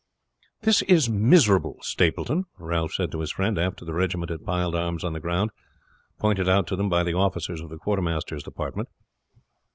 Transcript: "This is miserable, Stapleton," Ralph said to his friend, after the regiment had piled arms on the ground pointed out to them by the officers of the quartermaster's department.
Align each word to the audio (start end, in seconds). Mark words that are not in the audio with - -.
"This 0.63 0.81
is 0.87 1.11
miserable, 1.11 1.77
Stapleton," 1.81 2.45
Ralph 2.57 2.93
said 2.95 3.11
to 3.11 3.19
his 3.19 3.31
friend, 3.31 3.59
after 3.59 3.85
the 3.85 3.93
regiment 3.93 4.31
had 4.31 4.43
piled 4.43 4.73
arms 4.75 5.03
on 5.03 5.13
the 5.13 5.19
ground 5.19 5.51
pointed 6.17 6.49
out 6.49 6.65
to 6.69 6.75
them 6.75 6.89
by 6.89 7.03
the 7.03 7.13
officers 7.13 7.61
of 7.61 7.69
the 7.69 7.77
quartermaster's 7.77 8.41
department. 8.41 8.89